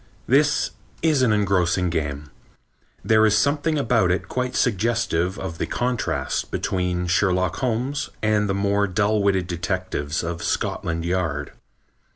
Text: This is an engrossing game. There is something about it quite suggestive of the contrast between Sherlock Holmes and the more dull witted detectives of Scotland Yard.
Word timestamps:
This 0.25 0.71
is 1.03 1.21
an 1.21 1.31
engrossing 1.31 1.91
game. 1.91 2.31
There 3.05 3.23
is 3.23 3.37
something 3.37 3.77
about 3.77 4.09
it 4.09 4.27
quite 4.27 4.55
suggestive 4.55 5.37
of 5.37 5.59
the 5.59 5.67
contrast 5.67 6.49
between 6.49 7.05
Sherlock 7.05 7.57
Holmes 7.57 8.09
and 8.19 8.49
the 8.49 8.55
more 8.55 8.87
dull 8.87 9.21
witted 9.21 9.45
detectives 9.45 10.23
of 10.23 10.41
Scotland 10.41 11.05
Yard. 11.05 11.51